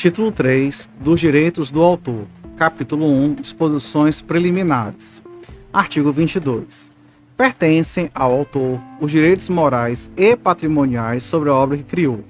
Título 0.00 0.32
3 0.32 0.88
dos 0.98 1.20
Direitos 1.20 1.70
do 1.70 1.82
Autor. 1.82 2.24
Capítulo 2.56 3.04
1 3.06 3.34
Disposições 3.34 4.22
Preliminares. 4.22 5.22
Artigo 5.70 6.10
22. 6.10 6.90
Pertencem 7.36 8.10
ao 8.14 8.32
autor 8.32 8.80
os 8.98 9.10
direitos 9.10 9.50
morais 9.50 10.10
e 10.16 10.34
patrimoniais 10.34 11.22
sobre 11.22 11.50
a 11.50 11.54
obra 11.54 11.76
que 11.76 11.82
criou. 11.82 12.24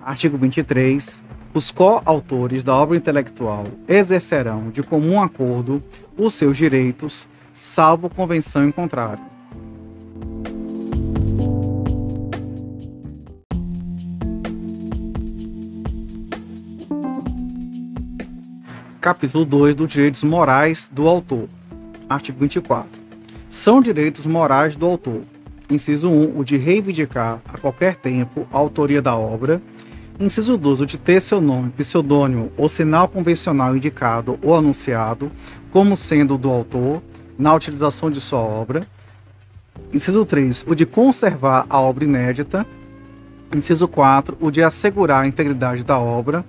Artigo 0.00 0.38
23. 0.38 1.24
Os 1.52 1.72
coautores 1.72 2.62
da 2.62 2.76
obra 2.76 2.96
intelectual 2.96 3.64
exercerão 3.88 4.70
de 4.70 4.80
comum 4.84 5.20
acordo 5.20 5.82
os 6.16 6.34
seus 6.34 6.56
direitos, 6.56 7.26
salvo 7.54 8.08
convenção 8.08 8.66
em 8.66 8.72
contrário. 8.72 9.22
Capítulo 19.00 19.44
2 19.44 19.74
dos 19.74 19.92
Direitos 19.92 20.22
Morais 20.22 20.88
do 20.92 21.08
Autor. 21.08 21.48
Artigo 22.08 22.38
24. 22.38 22.88
São 23.50 23.82
direitos 23.82 24.24
morais 24.26 24.76
do 24.76 24.86
autor. 24.86 25.22
Inciso 25.68 26.08
1, 26.08 26.38
o 26.38 26.44
de 26.44 26.56
reivindicar 26.56 27.40
a 27.46 27.58
qualquer 27.58 27.96
tempo 27.96 28.46
a 28.52 28.58
autoria 28.58 29.02
da 29.02 29.16
obra. 29.16 29.60
Inciso 30.20 30.56
2, 30.56 30.82
o 30.82 30.86
de 30.86 30.98
ter 30.98 31.20
seu 31.20 31.40
nome, 31.40 31.70
pseudônimo 31.70 32.52
ou 32.56 32.68
sinal 32.68 33.08
convencional 33.08 33.76
indicado 33.76 34.38
ou 34.42 34.54
anunciado 34.54 35.32
como 35.70 35.96
sendo 35.96 36.38
do 36.38 36.48
autor 36.48 37.02
na 37.42 37.52
utilização 37.52 38.08
de 38.08 38.20
sua 38.20 38.38
obra. 38.38 38.86
Inciso 39.92 40.24
3, 40.24 40.64
o 40.68 40.74
de 40.76 40.86
conservar 40.86 41.66
a 41.68 41.80
obra 41.80 42.04
inédita. 42.04 42.64
Inciso 43.52 43.88
4, 43.88 44.38
o 44.40 44.50
de 44.50 44.62
assegurar 44.62 45.24
a 45.24 45.26
integridade 45.26 45.84
da 45.84 45.98
obra, 45.98 46.44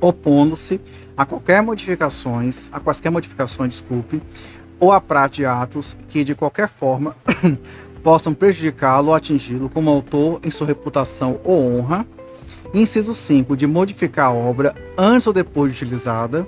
opondo-se 0.00 0.80
a 1.16 1.26
qualquer 1.26 1.62
modificações, 1.62 2.70
a 2.72 2.80
quaisquer 2.80 3.12
modificações, 3.12 3.74
desculpe, 3.74 4.20
ou 4.80 4.90
a 4.90 5.00
prática 5.00 5.42
de 5.42 5.46
atos 5.46 5.96
que 6.08 6.24
de 6.24 6.34
qualquer 6.34 6.68
forma 6.68 7.14
possam 8.02 8.34
prejudicá-lo 8.34 9.08
ou 9.08 9.14
atingi-lo 9.14 9.68
como 9.68 9.90
autor 9.90 10.40
em 10.42 10.50
sua 10.50 10.66
reputação 10.66 11.38
ou 11.44 11.78
honra. 11.78 12.06
Inciso 12.74 13.12
5, 13.12 13.56
de 13.56 13.66
modificar 13.66 14.28
a 14.28 14.32
obra 14.32 14.74
antes 14.96 15.26
ou 15.26 15.32
depois 15.32 15.70
de 15.70 15.84
utilizada. 15.84 16.46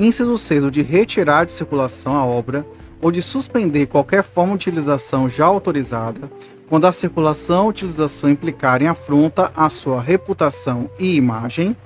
Inciso 0.00 0.38
6, 0.38 0.70
de 0.70 0.80
retirar 0.80 1.44
de 1.44 1.52
circulação 1.52 2.16
a 2.16 2.24
obra 2.24 2.66
ou 3.02 3.12
de 3.12 3.20
suspender 3.20 3.84
qualquer 3.84 4.24
forma 4.24 4.56
de 4.56 4.70
utilização 4.70 5.28
já 5.28 5.44
autorizada, 5.44 6.32
quando 6.70 6.86
a 6.86 6.92
circulação 6.92 7.64
ou 7.64 7.68
utilização 7.68 8.30
implicarem 8.30 8.88
afronta 8.88 9.52
à 9.54 9.68
sua 9.68 10.00
reputação 10.00 10.88
e 10.98 11.16
imagem. 11.16 11.76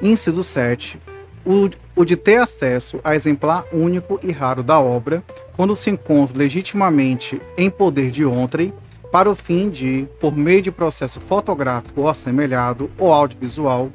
Inciso 0.00 0.44
7, 0.44 1.00
o, 1.44 1.68
o 1.96 2.04
de 2.04 2.14
ter 2.14 2.36
acesso 2.36 3.00
a 3.02 3.16
exemplar 3.16 3.64
único 3.72 4.20
e 4.22 4.30
raro 4.30 4.62
da 4.62 4.78
obra, 4.78 5.20
quando 5.56 5.74
se 5.74 5.90
encontra 5.90 6.38
legitimamente 6.38 7.42
em 7.58 7.68
poder 7.68 8.12
de 8.12 8.24
outrem, 8.24 8.72
para 9.10 9.28
o 9.28 9.34
fim 9.34 9.68
de, 9.68 10.06
por 10.20 10.36
meio 10.36 10.62
de 10.62 10.70
processo 10.70 11.20
fotográfico 11.20 12.02
ou 12.02 12.08
assemelhado 12.08 12.88
ou 12.96 13.12
audiovisual, 13.12 13.90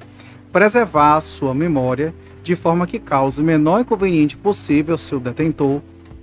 preservar 0.52 1.18
a 1.18 1.22
sua 1.22 1.54
memória 1.54 2.14
de 2.44 2.56
forma 2.56 2.88
que 2.88 3.00
cause 3.00 3.42
o 3.42 3.46
menor 3.46 3.82
inconveniente 3.82 4.36
possível 4.36 4.96
ao 4.96 4.98
seu 4.98 5.20
detentor, 5.20 5.82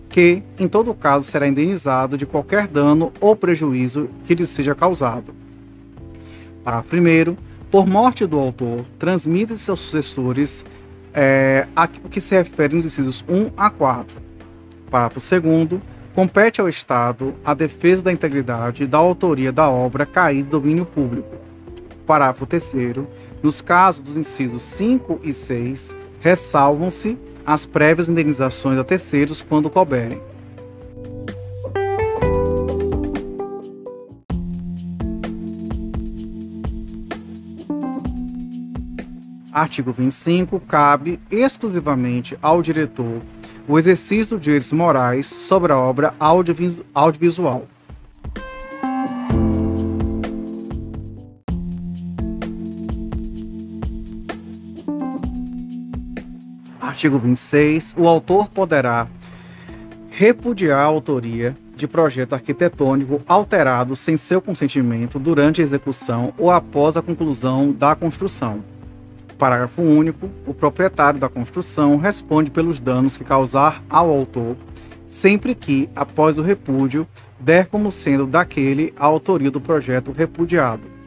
que, 0.09 0.43
em 0.59 0.67
todo 0.67 0.95
caso, 0.95 1.25
será 1.25 1.47
indenizado 1.47 2.17
de 2.17 2.27
qualquer 2.27 2.67
dano 2.67 3.13
ou 3.21 3.37
prejuízo 3.37 4.09
que 4.25 4.35
lhe 4.35 4.47
seja 4.47 4.75
causado. 4.75 5.35
Parágrafo 6.65 6.97
1. 6.97 7.37
Por 7.71 7.87
morte 7.87 8.27
do 8.27 8.39
autor, 8.39 8.85
transmite 8.99 9.57
seus 9.59 9.81
sucessores 9.81 10.65
é, 11.13 11.67
que 12.11 12.21
se 12.21 12.35
refere 12.35 12.75
nos 12.75 12.85
incisos 12.85 13.25
1 13.29 13.51
a 13.57 13.71
4. 13.71 14.17
Parágrafo 14.91 15.21
2. 15.21 15.81
Compete 16.15 16.61
ao 16.61 16.69
Estado 16.69 17.35
a 17.45 17.55
defesa 17.55 18.03
da 18.03 18.13
integridade 18.13 18.87
da 18.87 18.99
autoria 18.99 19.53
da 19.53 19.69
obra 19.69 20.05
caída 20.05 20.49
do 20.49 20.61
domínio 20.61 20.85
público. 20.85 21.38
Parágrafo 22.09 22.47
3. 22.47 22.75
Nos 23.43 23.61
casos 23.61 24.01
dos 24.01 24.17
incisos 24.17 24.63
5 24.63 25.21
e 25.23 25.35
6, 25.35 25.95
ressalvam-se 26.21 27.19
as 27.45 27.67
prévias 27.67 28.09
indenizações 28.09 28.79
a 28.79 28.83
terceiros 28.83 29.43
quando 29.43 29.69
couberem. 29.69 30.19
Artigo 39.53 39.93
25. 39.93 40.61
Cabe 40.61 41.21
exclusivamente 41.31 42.39
ao 42.41 42.63
diretor 42.63 43.21
o 43.69 43.79
exercício 43.79 44.39
de 44.39 44.45
direitos 44.45 44.73
morais 44.73 45.27
sobre 45.27 45.73
a 45.73 45.79
obra 45.79 46.15
audiovis 46.19 46.81
audiovisual. 46.95 47.67
Artigo 56.99 57.17
26. 57.17 57.95
O 57.97 58.09
autor 58.09 58.49
poderá 58.49 59.07
repudiar 60.11 60.81
a 60.81 60.83
autoria 60.83 61.57
de 61.77 61.87
projeto 61.87 62.33
arquitetônico 62.33 63.23
alterado 63.29 63.95
sem 63.95 64.17
seu 64.17 64.43
consentimento 64.43 65.17
durante 65.17 65.61
a 65.61 65.65
execução 65.65 66.35
ou 66.37 66.51
após 66.51 66.97
a 66.97 67.03
conclusão 67.03 67.71
da 67.71 67.95
construção 67.95 68.65
Parágrafo 69.39 69.81
único. 69.81 70.29
O 70.45 70.53
proprietário 70.53 71.21
da 71.21 71.29
construção 71.29 71.99
responde 71.99 72.51
pelos 72.51 72.81
danos 72.81 73.17
que 73.17 73.23
causar 73.23 73.81
ao 73.89 74.11
autor, 74.11 74.57
sempre 75.07 75.55
que, 75.55 75.89
após 75.95 76.37
o 76.37 76.43
repúdio, 76.43 77.07
der 77.39 77.69
como 77.69 77.93
sendo 77.93 78.27
daquele 78.27 78.93
a 78.97 79.07
autoria 79.07 79.53
do 79.53 79.61
projeto 79.61 80.11
repudiado. 80.11 80.98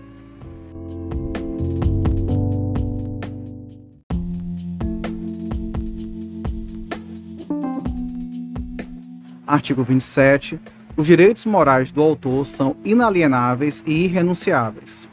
Artigo 9.52 9.84
27. 9.84 10.58
Os 10.96 11.06
direitos 11.06 11.46
morais 11.46 11.92
do 11.92 12.02
autor 12.02 12.46
são 12.46 12.74
inalienáveis 12.86 13.84
e 13.86 14.06
irrenunciáveis. 14.06 15.10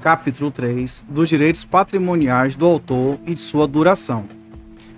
capítulo 0.00 0.52
3 0.52 1.04
dos 1.08 1.28
direitos 1.28 1.64
patrimoniais 1.64 2.54
do 2.54 2.64
autor 2.64 3.18
e 3.26 3.34
de 3.34 3.40
sua 3.40 3.66
duração. 3.66 4.24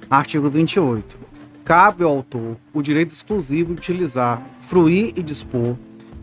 Artigo 0.09 0.49
28. 0.49 1.19
Cabe 1.65 2.05
ao 2.05 2.11
autor 2.11 2.57
o 2.73 2.83
direito 2.83 3.13
exclusivo 3.13 3.73
de 3.73 3.81
utilizar, 3.81 4.43
fruir 4.61 5.15
e 5.17 5.23
dispor 5.25 5.77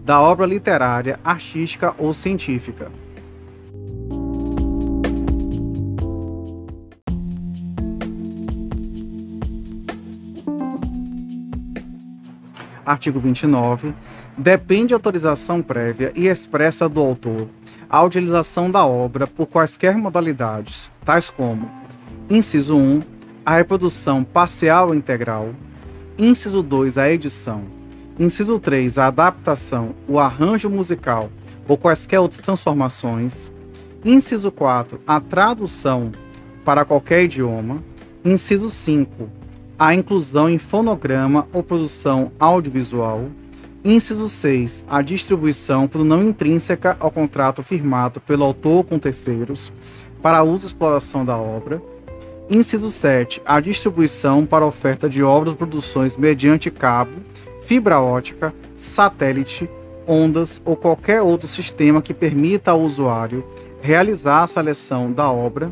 da 0.06 0.22
obra 0.22 0.46
literária, 0.46 1.20
artística 1.26 1.94
ou 1.98 2.14
científica. 2.14 2.90
Artigo 12.86 13.20
29. 13.20 13.94
Depende 14.38 14.88
de 14.88 14.94
autorização 14.94 15.62
prévia 15.62 16.12
e 16.16 16.28
expressa 16.28 16.88
do 16.88 17.02
autor 17.02 17.48
a 17.90 18.04
utilização 18.04 18.70
da 18.70 18.86
obra 18.86 19.28
por 19.28 19.48
quaisquer 19.48 19.98
modalidades, 19.98 20.92
tais 21.04 21.30
como: 21.30 21.70
inciso 22.30 22.78
1, 22.78 23.02
a 23.46 23.56
reprodução 23.56 24.24
parcial 24.24 24.90
ou 24.90 24.96
integral, 24.96 25.50
inciso 26.18 26.62
2, 26.62 26.98
a 26.98 27.12
edição, 27.12 27.64
inciso 28.20 28.60
3, 28.60 28.98
a 28.98 29.08
adaptação, 29.08 29.96
o 30.08 30.20
arranjo 30.20 30.70
musical 30.70 31.30
ou 31.68 31.78
quaisquer 31.78 32.20
outras 32.20 32.42
transformações, 32.42 33.52
inciso 34.04 34.52
4, 34.52 35.00
a 35.06 35.20
tradução 35.20 36.12
para 36.64 36.86
qualquer 36.86 37.24
idioma, 37.24 37.84
inciso 38.24 38.70
5, 38.70 39.30
a 39.78 39.94
inclusão 39.94 40.50
em 40.50 40.58
fonograma 40.58 41.48
ou 41.52 41.62
produção 41.62 42.32
audiovisual, 42.40 43.30
Inciso 43.88 44.28
6. 44.28 44.84
A 44.90 45.04
distribuição 45.04 45.88
por 45.88 46.04
não 46.04 46.24
intrínseca 46.24 46.98
ao 47.00 47.12
contrato 47.12 47.62
firmado 47.62 48.20
pelo 48.20 48.44
autor 48.44 48.84
com 48.84 48.98
terceiros 48.98 49.72
para 50.24 50.42
uso 50.42 50.66
e 50.66 50.70
exploração 50.70 51.24
da 51.24 51.38
obra. 51.38 51.80
Inciso 52.50 52.90
7. 52.90 53.44
A 53.46 53.60
distribuição 53.60 54.44
para 54.44 54.66
oferta 54.66 55.08
de 55.08 55.22
obras 55.22 55.52
ou 55.52 55.58
produções 55.58 56.18
mediante 56.18 56.72
cabo, 56.72 57.12
fibra 57.62 58.00
ótica, 58.00 58.52
satélite, 58.76 59.70
ondas 60.08 60.60
ou 60.66 60.76
qualquer 60.76 61.22
outro 61.22 61.48
sistema 61.48 62.02
que 62.02 62.14
permita 62.14 62.72
ao 62.72 62.82
usuário 62.82 63.46
realizar 63.84 64.42
a 64.42 64.48
seleção 64.48 65.12
da 65.12 65.30
obra 65.30 65.72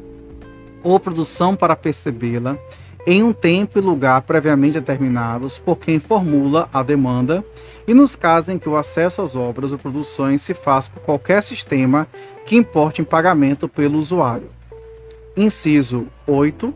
ou 0.84 1.00
produção 1.00 1.56
para 1.56 1.76
percebê-la 1.76 2.60
em 3.06 3.22
um 3.22 3.34
tempo 3.34 3.78
e 3.78 3.82
lugar 3.82 4.22
previamente 4.22 4.80
determinados 4.80 5.58
por 5.58 5.78
quem 5.78 6.00
formula 6.00 6.70
a 6.74 6.82
demanda 6.82 7.44
e 7.88 7.94
nos 7.94 8.16
casos 8.16 8.50
em 8.50 8.58
que 8.58 8.70
o 8.70 8.78
acesso 8.78 9.22
às 9.22 9.36
obras 9.36 9.72
ou 9.72 9.78
produções 9.78 10.42
se 10.42 10.54
faz 10.54 10.88
por 10.88 11.02
qualquer 11.02 11.44
sistema 11.44 12.08
que 12.46 12.56
importe 12.56 13.02
em 13.02 13.06
pagamento 13.06 13.68
pelo 13.68 14.00
usuário. 14.00 14.50
Inciso 15.36 16.08
8. 16.26 16.74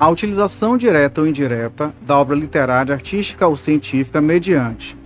A 0.00 0.08
utilização 0.08 0.78
direta 0.78 1.20
ou 1.20 1.26
indireta 1.26 1.92
da 2.00 2.16
obra 2.16 2.36
literária, 2.36 2.94
artística 2.94 3.46
ou 3.46 3.56
científica 3.56 4.20
mediante 4.20 4.96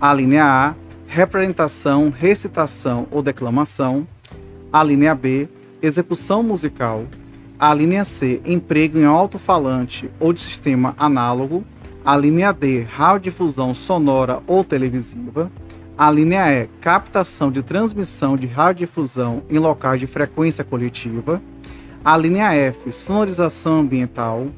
a 0.00 0.12
linha 0.12 0.44
A, 0.44 0.74
representação, 1.06 2.10
recitação 2.10 3.06
ou 3.10 3.22
declamação, 3.22 4.06
a 4.70 4.84
linha 4.84 5.14
B, 5.14 5.48
execução 5.80 6.42
musical, 6.42 7.04
a 7.58 7.72
linha 7.72 8.04
C, 8.04 8.40
emprego 8.44 8.98
em 8.98 9.04
alto-falante 9.04 10.10
ou 10.18 10.32
de 10.32 10.40
sistema 10.40 10.94
análogo, 10.98 11.64
a 12.04 12.16
linha 12.16 12.52
D, 12.52 12.82
radiodifusão 12.82 13.72
sonora 13.72 14.42
ou 14.46 14.62
televisiva, 14.62 15.50
a 15.96 16.10
linha 16.10 16.52
E, 16.52 16.68
captação 16.80 17.50
de 17.50 17.62
transmissão 17.62 18.36
de 18.36 18.46
radiodifusão 18.46 19.42
em 19.48 19.58
locais 19.58 20.00
de 20.00 20.06
frequência 20.06 20.64
coletiva, 20.64 21.40
a 22.04 22.16
linha 22.16 22.52
F, 22.52 22.92
sonorização 22.92 23.80
ambiental, 23.80 24.48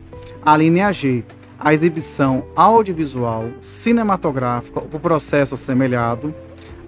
a 0.44 0.56
linha 0.56 0.90
G, 0.90 1.22
a 1.58 1.72
exibição 1.72 2.44
audiovisual, 2.56 3.44
cinematográfica 3.60 4.81
ou 4.81 4.98
processo 4.98 5.54
assemelhado, 5.54 6.34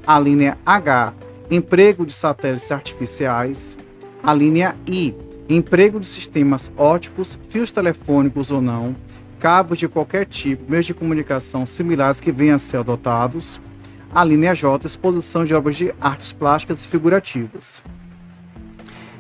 a 0.07 0.19
linha 0.19 0.59
H, 0.65 1.13
emprego 1.51 2.05
de 2.05 2.15
satélites 2.15 2.73
artificiais, 2.73 3.77
a 4.23 4.35
linha 4.35 4.75
I, 4.87 5.15
emprego 5.49 5.99
de 5.99 6.07
sistemas 6.07 6.71
óticos, 6.77 7.39
fios 7.49 7.71
telefônicos 7.71 8.51
ou 8.51 8.61
não, 8.61 8.95
cabos 9.39 9.79
de 9.79 9.89
qualquer 9.89 10.27
tipo, 10.27 10.71
meios 10.71 10.87
de 10.87 10.93
comunicação 10.93 11.65
similares 11.65 12.21
que 12.21 12.31
venham 12.31 12.57
a 12.57 12.59
ser 12.59 12.79
adotados, 12.79 13.61
a 14.15 14.25
linha 14.25 14.55
J, 14.55 14.87
exposição 14.87 15.45
de 15.45 15.55
obras 15.55 15.77
de 15.77 15.95
artes 16.01 16.33
plásticas 16.33 16.85
e 16.85 16.89
figurativas. 16.89 17.83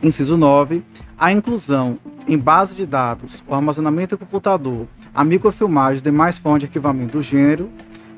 Inciso 0.02 0.36
9, 0.36 0.82
a 1.18 1.32
inclusão 1.32 1.98
em 2.26 2.36
base 2.36 2.74
de 2.74 2.84
dados, 2.84 3.42
o 3.46 3.54
armazenamento 3.54 4.14
em 4.14 4.18
computador, 4.18 4.86
a 5.14 5.24
microfilmagem 5.24 5.98
e 5.98 6.02
demais 6.02 6.38
formas 6.38 6.60
de 6.60 6.66
arquivamento 6.66 7.18
do 7.18 7.22
gênero. 7.22 7.70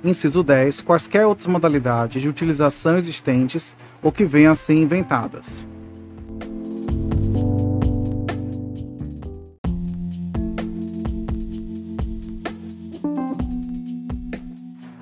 Inciso 0.03 0.43
10, 0.43 0.81
quaisquer 0.81 1.27
outras 1.27 1.47
modalidades 1.47 2.21
de 2.21 2.29
utilização 2.29 2.99
existentes 2.99 3.77
ou 4.03 4.11
que 4.11 4.25
venham 4.25 4.53
a 4.53 4.57
ser 4.57 4.75
inventadas. 4.75 5.67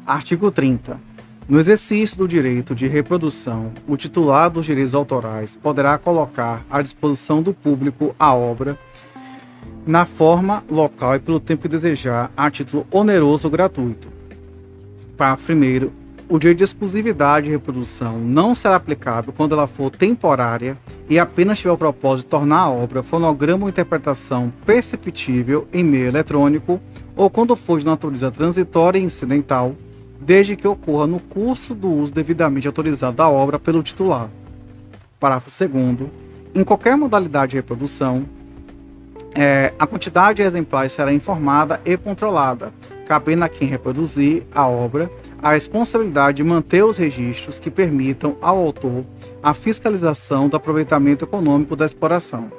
Artigo 0.09 0.51
30. 0.51 0.99
No 1.47 1.61
exercício 1.61 2.17
do 2.17 2.27
direito 2.27 2.75
de 2.75 2.87
reprodução, 2.87 3.73
o 3.87 3.95
titular 3.95 4.49
dos 4.49 4.65
direitos 4.65 4.95
autorais 4.95 5.55
poderá 5.55 5.99
colocar 5.99 6.65
à 6.71 6.81
disposição 6.81 7.43
do 7.43 7.53
público 7.53 8.17
a 8.19 8.33
obra 8.33 8.79
na 9.87 10.07
forma, 10.07 10.65
local 10.71 11.17
e 11.17 11.19
pelo 11.19 11.39
tempo 11.39 11.61
que 11.61 11.69
desejar, 11.69 12.33
a 12.35 12.51
título 12.51 12.87
oneroso 12.91 13.49
ou 13.49 13.53
gratuito. 13.53 14.09
Parágrafo 15.15 15.53
1. 15.53 15.91
O 16.27 16.39
direito 16.39 16.59
de 16.59 16.65
exclusividade 16.65 17.45
de 17.45 17.53
reprodução 17.53 18.19
não 18.19 18.55
será 18.55 18.77
aplicável 18.77 19.31
quando 19.37 19.53
ela 19.53 19.67
for 19.67 19.91
temporária 19.91 20.79
e 21.07 21.19
apenas 21.19 21.59
tiver 21.59 21.73
o 21.73 21.77
propósito 21.77 22.25
de 22.25 22.31
tornar 22.31 22.61
a 22.61 22.71
obra 22.71 23.03
fonograma 23.03 23.65
ou 23.65 23.69
interpretação 23.69 24.51
perceptível 24.65 25.69
em 25.71 25.85
meio 25.85 26.07
eletrônico 26.07 26.81
ou 27.15 27.29
quando 27.29 27.55
for 27.55 27.79
de 27.79 27.85
natureza 27.85 28.31
transitória 28.31 28.99
e 28.99 29.03
incidental 29.03 29.77
desde 30.21 30.57
que 30.57 30.67
ocorra 30.67 31.07
no 31.07 31.21
curso 31.21 31.75
do 31.75 31.89
uso 31.89 32.13
devidamente 32.13 32.67
autorizado 32.67 33.17
da 33.17 33.29
obra 33.29 33.59
pelo 33.59 33.83
titular. 33.83 34.29
Parágrafo 35.21 35.51
2. 35.51 36.11
Em 36.55 36.65
qualquer 36.65 36.97
modalidade 36.97 37.51
de 37.51 37.57
reprodução, 37.57 38.25
é, 39.35 39.73
a 39.79 39.87
quantidade 39.87 40.37
de 40.37 40.43
exemplares 40.43 40.93
será 40.93 41.13
informada 41.13 41.81
e 41.85 41.97
controlada, 41.97 42.73
cabendo 43.07 43.45
a 43.45 43.49
quem 43.49 43.69
reproduzir 43.69 44.43
a 44.55 44.67
obra 44.67 45.11
a 45.43 45.53
responsabilidade 45.53 46.39
de 46.39 46.45
manter 46.45 46.85
os 46.85 46.97
registros 46.97 47.59
que 47.59 47.71
permitam 47.71 48.37
ao 48.41 48.59
autor 48.59 49.05
a 49.43 49.55
fiscalização 49.55 50.49
do 50.49 50.57
aproveitamento 50.57 51.25
econômico 51.25 51.77
da 51.77 51.87
exploração. 51.87 52.51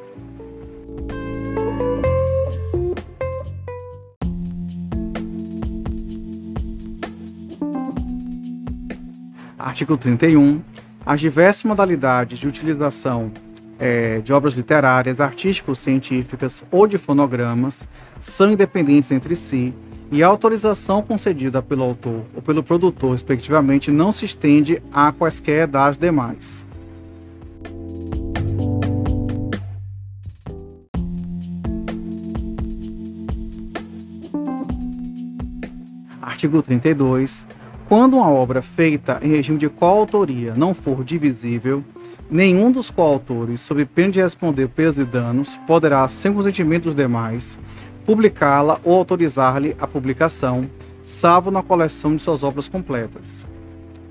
Artigo 9.60 9.98
31. 9.98 10.62
As 11.06 11.20
diversas 11.20 11.66
modalidades 11.66 12.40
de 12.40 12.48
utilização 12.48 13.30
é, 13.78 14.20
de 14.20 14.32
obras 14.32 14.54
literárias, 14.54 15.20
artísticas, 15.20 15.80
científicas 15.80 16.64
ou 16.72 16.88
de 16.88 16.98
fonogramas 16.98 17.86
são 18.22 18.52
independentes 18.52 19.12
entre 19.12 19.36
si 19.36 19.74
e 20.10 20.24
a 20.24 20.28
autorização 20.28 21.02
concedida 21.02 21.62
pelo 21.62 21.84
autor 21.84 22.24
ou 22.34 22.42
pelo 22.42 22.64
produtor, 22.64 23.12
respectivamente, 23.12 23.92
não 23.92 24.14
se 24.14 24.24
estende 24.24 24.82
a 24.94 25.12
quaisquer 25.12 25.68
das 25.68 25.98
demais. 25.98 26.66
Artigo 36.22 36.62
32. 36.62 37.46
Quando 37.90 38.18
uma 38.18 38.30
obra 38.30 38.62
feita 38.62 39.20
em 39.20 39.30
regime 39.30 39.58
de 39.58 39.68
coautoria 39.68 40.54
não 40.54 40.76
for 40.76 41.04
divisível, 41.04 41.84
nenhum 42.30 42.72
dos 42.72 42.92
coautores, 42.92 43.62
sob 43.62 43.84
pena 43.84 44.12
de 44.12 44.22
responder 44.22 44.68
pesos 44.68 45.00
e 45.00 45.06
danos, 45.06 45.60
poderá, 45.66 46.08
sem 46.08 46.32
consentimento 46.32 46.84
dos 46.84 46.94
demais, 46.94 47.58
publicá-la 48.06 48.80
ou 48.84 48.94
autorizar-lhe 48.96 49.76
a 49.82 49.88
publicação, 49.88 50.70
salvo 51.02 51.50
na 51.50 51.64
coleção 51.64 52.16
de 52.16 52.22
suas 52.22 52.44
obras 52.44 52.70
completas. 52.70 53.44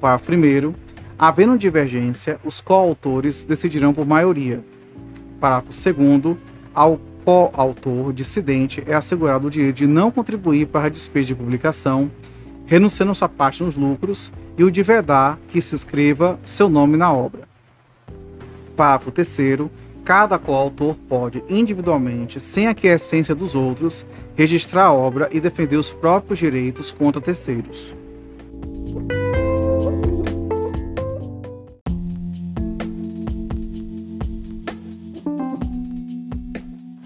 Parágrafo 0.00 0.32
1. 0.32 0.74
Havendo 1.16 1.56
divergência, 1.56 2.40
os 2.44 2.60
coautores 2.60 3.44
decidirão 3.44 3.94
por 3.94 4.04
maioria. 4.04 4.60
Parágrafo 5.40 5.70
2. 5.70 6.36
Ao 6.74 6.98
coautor 7.24 8.12
dissidente 8.12 8.82
é 8.88 8.94
assegurado 8.94 9.46
o 9.46 9.50
direito 9.50 9.76
de 9.76 9.86
não 9.86 10.10
contribuir 10.10 10.66
para 10.66 10.86
a 10.86 10.88
despesa 10.88 11.26
de 11.26 11.34
publicação 11.36 12.10
renunciando 12.68 13.14
sua 13.14 13.30
parte 13.30 13.62
nos 13.62 13.74
lucros, 13.74 14.30
e 14.56 14.62
o 14.62 14.70
de 14.70 14.82
vedar 14.82 15.38
que 15.48 15.60
se 15.60 15.74
escreva 15.74 16.38
seu 16.44 16.68
nome 16.68 16.96
na 16.96 17.10
obra. 17.10 17.48
Parágrafo 18.76 19.10
3 19.10 19.70
cada 20.04 20.38
coautor 20.38 20.94
pode, 21.08 21.42
individualmente, 21.48 22.40
sem 22.40 22.66
a 22.66 22.70
aquiescência 22.70 23.34
dos 23.34 23.54
outros, 23.54 24.06
registrar 24.34 24.86
a 24.86 24.92
obra 24.92 25.28
e 25.32 25.40
defender 25.40 25.76
os 25.76 25.92
próprios 25.92 26.38
direitos 26.38 26.92
contra 26.92 27.20
terceiros. 27.20 27.94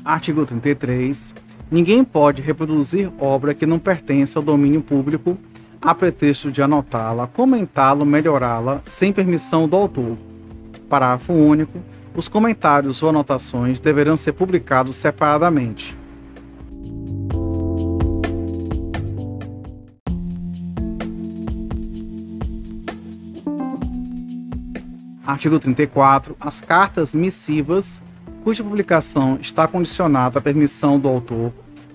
Artigo 0.04 0.44
33. 0.44 1.34
Ninguém 1.70 2.04
pode 2.04 2.42
reproduzir 2.42 3.10
obra 3.18 3.54
que 3.54 3.64
não 3.64 3.78
pertence 3.78 4.36
ao 4.36 4.44
domínio 4.44 4.82
público 4.82 5.38
a 5.82 5.92
pretexto 5.96 6.48
de 6.52 6.62
anotá-la, 6.62 7.26
comentá-la, 7.26 8.04
melhorá-la, 8.04 8.80
sem 8.84 9.12
permissão 9.12 9.68
do 9.68 9.76
autor. 9.76 10.16
Parágrafo 10.88 11.32
único. 11.32 11.80
Os 12.14 12.28
comentários 12.28 13.02
ou 13.02 13.08
anotações 13.08 13.80
deverão 13.80 14.16
ser 14.16 14.32
publicados 14.32 14.94
separadamente. 14.94 15.98
Artigo 25.26 25.58
34. 25.58 26.36
As 26.38 26.60
cartas 26.60 27.14
missivas, 27.14 28.00
cuja 28.44 28.62
publicação 28.62 29.38
está 29.40 29.66
condicionada 29.66 30.38
à 30.38 30.42
permissão 30.42 31.00
do 31.00 31.08
autor, 31.08 31.52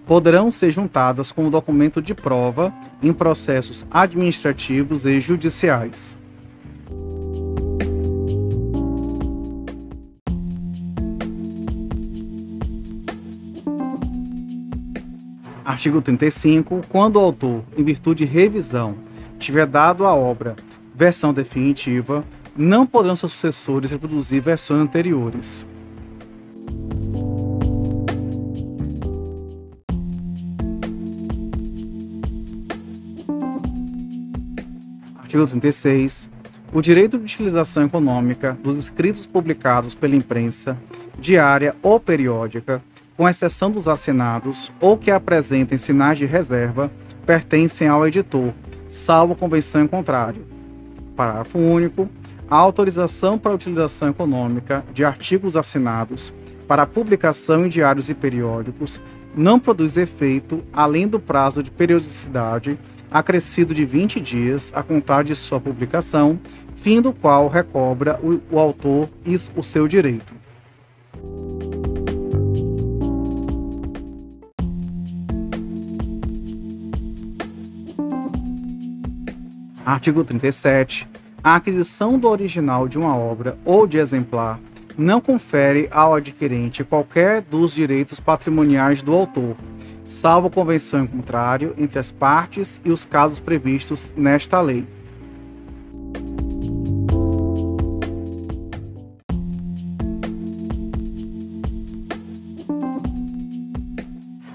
poderão 0.08 0.50
ser 0.50 0.72
juntadas 0.72 1.34
como 1.34 1.52
documento 1.52 2.02
de 2.02 2.16
prova 2.16 2.74
em 3.04 3.12
processos 3.12 3.86
administrativos 3.92 5.06
e 5.06 5.20
judiciais. 5.20 6.18
Artigo 15.66 16.02
35. 16.02 16.86
Quando 16.88 17.18
o 17.18 17.20
autor, 17.20 17.62
em 17.78 17.84
virtude 17.84 18.26
de 18.26 18.32
revisão, 18.32 18.96
tiver 19.38 19.68
dado 19.68 20.06
à 20.06 20.16
obra 20.16 20.56
versão 20.96 21.32
definitiva, 21.32 22.24
não 22.56 22.88
poderão 22.88 23.16
seus 23.16 23.34
sucessores 23.34 23.92
reproduzir 23.92 24.42
versões 24.42 24.82
anteriores. 24.82 25.66
Artigo 35.28 35.46
36. 35.46 36.30
O 36.72 36.82
direito 36.82 37.18
de 37.18 37.26
utilização 37.26 37.84
econômica 37.84 38.58
dos 38.64 38.78
escritos 38.78 39.26
publicados 39.26 39.94
pela 39.94 40.16
imprensa, 40.16 40.78
diária 41.20 41.76
ou 41.84 42.00
periódica, 42.00 42.82
com 43.18 43.28
exceção 43.28 43.70
dos 43.70 43.90
assinados 43.90 44.72
ou 44.80 44.98
que 44.98 45.12
apresentem 45.12 45.78
sinais 45.78 46.18
de 46.18 46.26
reserva, 46.26 46.90
pertencem 47.26 47.90
ao 47.90 48.08
editor, 48.08 48.54
salvo 48.88 49.36
convenção 49.36 49.82
em 49.82 49.88
contrário. 49.88 50.46
Parágrafo 51.14 51.60
único. 51.60 52.08
A 52.50 52.56
autorização 52.56 53.38
para 53.38 53.52
a 53.52 53.56
utilização 53.56 54.08
econômica 54.08 54.86
de 54.94 55.04
artigos 55.04 55.58
assinados 55.58 56.34
para 56.70 56.86
publicação 56.86 57.66
em 57.66 57.70
diários 57.70 58.10
e 58.10 58.14
periódicos 58.14 59.02
não 59.36 59.60
produz 59.60 59.98
efeito 59.98 60.64
além 60.72 61.06
do 61.06 61.20
prazo 61.20 61.62
de 61.62 61.70
periodicidade 61.70 62.80
acrescido 63.12 63.74
de 63.74 63.86
20 63.86 64.20
dias 64.20 64.72
a 64.76 64.84
contar 64.84 65.24
de 65.24 65.36
sua 65.36 65.60
publicação, 65.60 66.40
fim 66.76 67.02
do 67.02 67.12
qual 67.14 67.48
recobra 67.48 68.20
o, 68.22 68.42
o 68.52 68.60
autor 68.60 69.10
o 69.56 69.64
seu 69.64 69.88
direito. 69.88 70.34
Artigo 79.86 80.24
37. 80.24 81.08
A 81.42 81.56
aquisição 81.56 82.20
do 82.20 82.28
original 82.28 82.90
de 82.90 82.98
uma 82.98 83.16
obra 83.16 83.58
ou 83.64 83.88
de 83.88 83.98
exemplar 83.98 84.60
não 84.98 85.22
confere 85.22 85.88
ao 85.92 86.14
adquirente 86.16 86.84
qualquer 86.84 87.42
dos 87.42 87.74
direitos 87.74 88.20
patrimoniais 88.20 89.02
do 89.02 89.14
autor, 89.14 89.56
salvo 90.08 90.50
convenção 90.50 91.04
em 91.04 91.08
contrário 91.08 91.76
entre 91.78 92.00
as 92.00 92.12
partes 92.12 92.80
e 92.86 92.92
os 92.92 93.04
casos 93.04 93.42
previstos 93.42 94.12
nesta 94.16 94.62
lei. 94.62 94.88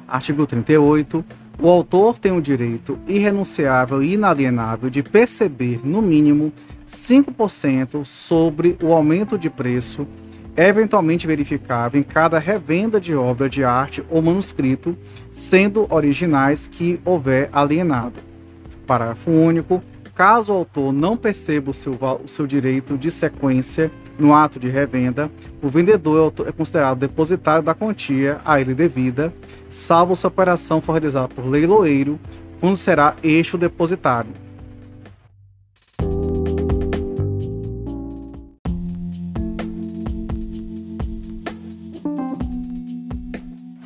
Artigo 0.09 0.47
38. 0.47 1.25
O 1.61 1.69
autor 1.69 2.19
tem 2.19 2.33
o 2.33 2.41
direito 2.41 2.99
irrenunciável 3.07 4.03
e 4.03 4.15
inalienável 4.15 4.91
de 4.91 5.03
perceber, 5.03 5.81
no 5.85 6.03
mínimo, 6.03 6.53
5% 6.87 8.05
sobre 8.05 8.77
o 8.83 8.93
aumento 8.93 9.39
de 9.39 9.49
preço 9.49 10.07
eventualmente 10.57 11.27
verificável 11.27 12.01
em 12.01 12.05
cada 12.05 12.39
revenda 12.39 13.01
de 13.01 13.15
obra 13.15 13.49
de 13.49 13.65
arte 13.65 14.05
ou 14.11 14.21
manuscrito, 14.21 14.97
sendo 15.31 15.87
originais 15.93 16.67
que 16.67 17.01
houver 17.05 17.49
alienado. 17.53 18.21
Parágrafo 18.87 19.31
único. 19.31 19.83
Caso 20.15 20.53
o 20.53 20.57
autor 20.57 20.93
não 20.93 21.17
perceba 21.17 21.71
o 21.71 21.75
seu, 21.75 21.99
o 22.23 22.29
seu 22.29 22.47
direito 22.47 22.99
de 22.99 23.11
sequência 23.11 23.91
no 24.19 24.35
ato 24.35 24.61
de 24.61 24.69
revenda, 24.69 25.31
o 25.63 25.71
vendedor 25.71 26.33
é, 26.39 26.49
é 26.51 26.53
considerado 26.53 26.99
depositário 26.99 27.63
da 27.63 27.75
quantia 27.75 28.37
a 28.45 28.61
ele 28.61 28.75
devida, 28.75 29.33
salvo 29.71 30.15
se 30.15 30.27
a 30.27 30.29
operação 30.29 30.83
for 30.83 30.93
realizada 30.93 31.29
por 31.29 31.47
leiloeiro, 31.47 32.21
quando 32.61 32.77
será 32.77 33.17
este 33.23 33.57
o 33.57 33.59
depositário. 33.59 34.42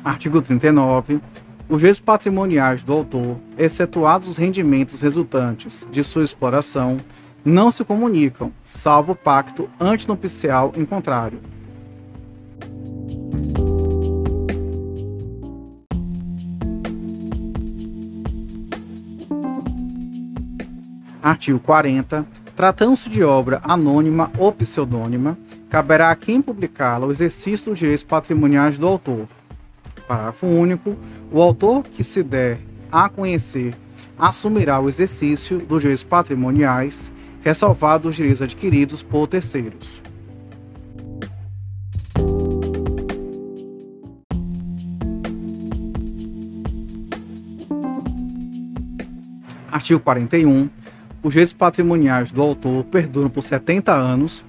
Artigo 0.07 0.41
39. 0.41 1.19
Os 1.67 1.79
direitos 1.79 1.99
patrimoniais 1.99 2.81
do 2.81 2.93
autor, 2.93 3.35
excetuados 3.57 4.29
os 4.29 4.37
rendimentos 4.37 5.01
resultantes 5.01 5.85
de 5.91 6.01
sua 6.01 6.23
exploração, 6.23 6.97
não 7.43 7.69
se 7.69 7.83
comunicam, 7.83 8.53
salvo 8.63 9.11
o 9.11 9.15
pacto 9.15 9.69
antinupcial 9.77 10.71
em 10.77 10.85
contrário. 10.85 11.41
Artigo 21.21 21.59
40. 21.59 22.25
Tratando-se 22.55 23.09
de 23.09 23.25
obra 23.25 23.59
anônima 23.61 24.31
ou 24.37 24.53
pseudônima, 24.53 25.37
caberá 25.69 26.11
a 26.11 26.15
quem 26.15 26.41
publicá-la 26.41 27.05
o 27.05 27.11
exercício 27.11 27.71
dos 27.71 27.79
direitos 27.79 28.05
patrimoniais 28.05 28.77
do 28.77 28.87
autor, 28.87 29.27
Parágrafo 30.07 30.47
único. 30.47 30.95
O 31.31 31.41
autor 31.41 31.83
que 31.83 32.03
se 32.03 32.23
der 32.23 32.59
a 32.91 33.09
conhecer 33.09 33.75
assumirá 34.17 34.79
o 34.79 34.87
exercício 34.87 35.59
dos 35.59 35.81
direitos 35.81 36.03
patrimoniais, 36.03 37.11
ressalvados 37.43 38.11
os 38.11 38.15
direitos 38.15 38.41
adquiridos 38.41 39.03
por 39.03 39.27
terceiros. 39.27 40.01
Artigo 49.69 49.99
41. 49.99 50.69
Os 51.21 51.33
direitos 51.33 51.53
patrimoniais 51.53 52.31
do 52.31 52.41
autor 52.41 52.85
perduram 52.85 53.29
por 53.29 53.41
70 53.41 53.93
anos, 53.93 54.45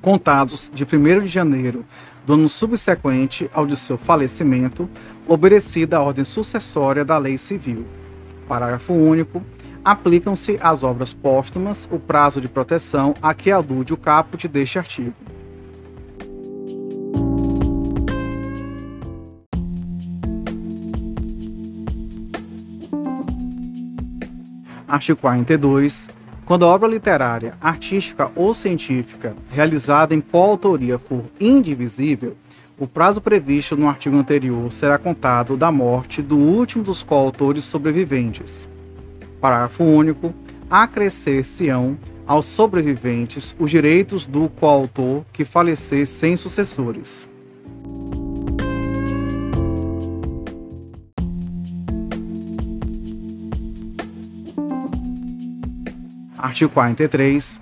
contados 0.00 0.70
de 0.72 0.84
1 0.84 1.20
de 1.20 1.26
janeiro 1.26 1.84
do 2.28 2.34
ano 2.34 2.46
subsequente 2.46 3.48
ao 3.54 3.66
de 3.66 3.74
seu 3.74 3.96
falecimento, 3.96 4.86
obedecida 5.26 5.96
a 5.96 6.02
ordem 6.02 6.26
sucessória 6.26 7.02
da 7.02 7.16
lei 7.16 7.38
civil. 7.38 7.86
Parágrafo 8.46 8.92
único. 8.92 9.42
Aplicam-se 9.82 10.58
às 10.60 10.82
obras 10.82 11.14
póstumas 11.14 11.88
o 11.90 11.98
prazo 11.98 12.38
de 12.38 12.46
proteção 12.46 13.14
a 13.22 13.32
que 13.32 13.50
alude 13.50 13.94
o 13.94 13.96
caput 13.96 14.46
deste 14.46 14.78
artigo. 14.78 15.14
Artigo 24.86 25.18
42 25.18 26.10
quando 26.48 26.64
a 26.64 26.68
obra 26.68 26.88
literária, 26.88 27.52
artística 27.60 28.32
ou 28.34 28.54
científica 28.54 29.36
realizada 29.52 30.14
em 30.14 30.20
coautoria 30.22 30.98
for 30.98 31.22
indivisível, 31.38 32.38
o 32.78 32.86
prazo 32.86 33.20
previsto 33.20 33.76
no 33.76 33.86
artigo 33.86 34.16
anterior 34.16 34.72
será 34.72 34.96
contado 34.96 35.58
da 35.58 35.70
morte 35.70 36.22
do 36.22 36.38
último 36.38 36.82
dos 36.82 37.02
coautores 37.02 37.64
sobreviventes. 37.64 38.66
Parágrafo 39.42 39.84
único. 39.84 40.32
Acrescer-se-ão 40.70 41.98
aos 42.26 42.46
sobreviventes 42.46 43.54
os 43.58 43.70
direitos 43.70 44.26
do 44.26 44.48
coautor 44.48 45.24
que 45.30 45.44
falecer 45.44 46.06
sem 46.06 46.34
sucessores. 46.34 47.27
Artigo 56.38 56.70
43. 56.70 57.60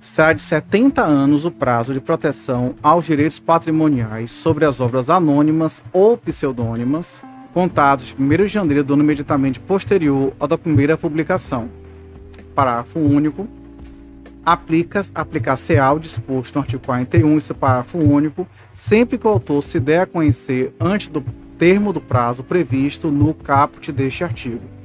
Será 0.00 0.32
de 0.32 0.40
70 0.40 1.02
anos 1.02 1.44
o 1.44 1.50
prazo 1.50 1.92
de 1.92 2.00
proteção 2.00 2.76
aos 2.80 3.04
direitos 3.04 3.40
patrimoniais 3.40 4.30
sobre 4.30 4.64
as 4.64 4.80
obras 4.80 5.10
anônimas 5.10 5.82
ou 5.92 6.16
pseudônimas, 6.16 7.22
contados 7.52 8.06
de 8.06 8.22
1 8.22 8.28
de 8.28 8.46
janeiro 8.46 8.84
do 8.84 8.94
ano 8.94 9.02
imediatamente 9.02 9.58
posterior 9.58 10.32
à 10.38 10.46
da 10.46 10.56
primeira 10.56 10.96
publicação. 10.96 11.68
Parágrafo 12.54 13.00
único. 13.00 13.48
Aplica-se 14.46 15.12
aplica 15.14 15.54
ao 15.82 15.98
disposto 15.98 16.54
no 16.54 16.62
artigo 16.62 16.82
41, 16.82 17.36
esse 17.36 17.52
parágrafo 17.52 17.98
único, 17.98 18.48
sempre 18.72 19.18
que 19.18 19.26
o 19.26 19.30
autor 19.30 19.62
se 19.62 19.78
der 19.78 20.00
a 20.00 20.06
conhecer 20.06 20.74
antes 20.80 21.08
do 21.08 21.22
termo 21.58 21.92
do 21.92 22.00
prazo 22.00 22.42
previsto 22.42 23.10
no 23.10 23.34
caput 23.34 23.92
deste 23.92 24.24
artigo. 24.24 24.79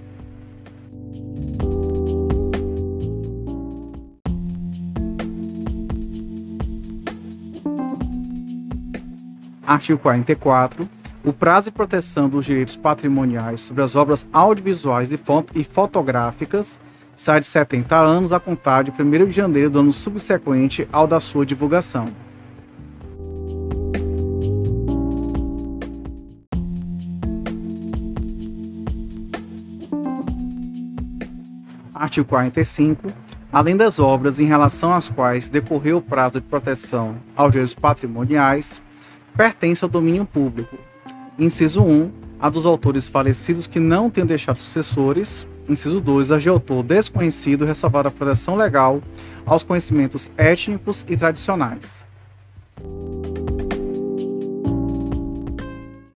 Artigo 9.66 10.00
44. 10.00 10.88
O 11.24 11.34
prazo 11.34 11.72
de 11.72 11.76
proteção 11.76 12.30
dos 12.30 12.46
direitos 12.46 12.76
patrimoniais 12.76 13.62
sobre 13.62 13.82
as 13.82 13.96
obras 13.96 14.28
audiovisuais 14.32 15.12
e, 15.12 15.20
e 15.56 15.64
fotográficas 15.64 16.80
sai 17.16 17.40
de 17.40 17.48
70 17.48 17.98
anos 17.98 18.32
a 18.32 18.40
contar 18.40 18.84
de 18.84 18.92
1 18.92 19.26
de 19.26 19.32
janeiro 19.32 19.72
do 19.72 19.80
ano 19.80 19.92
subsequente 19.92 20.88
ao 20.92 21.08
da 21.08 21.20
sua 21.20 21.44
divulgação. 21.46 22.10
Artigo 31.92 32.28
45. 32.28 33.12
Além 33.52 33.76
das 33.76 34.00
obras 34.00 34.40
em 34.40 34.46
relação 34.46 34.94
às 34.94 35.10
quais 35.10 35.50
decorreu 35.50 35.98
o 35.98 36.02
prazo 36.02 36.40
de 36.40 36.46
proteção 36.48 37.16
aos 37.36 37.52
direitos 37.52 37.74
patrimoniais, 37.74 38.82
pertence 39.36 39.84
ao 39.84 39.90
domínio 39.90 40.26
público. 40.26 40.78
Inciso 41.38 41.84
1. 41.84 42.12
A 42.40 42.50
dos 42.50 42.66
autores 42.66 43.08
falecidos 43.08 43.68
que 43.68 43.80
não 43.80 44.10
tenham 44.10 44.28
deixado 44.28 44.58
sucessores. 44.58 45.48
Inciso 45.68 46.00
2. 46.00 46.32
A 46.32 46.38
de 46.38 46.50
autor 46.50 46.84
desconhecido 46.84 47.66
ressalvada 47.66 48.10
a 48.10 48.12
proteção 48.12 48.56
legal 48.56 49.02
aos 49.46 49.64
conhecimentos 49.64 50.32
étnicos 50.38 51.06
e 51.10 51.18
tradicionais. 51.18 52.06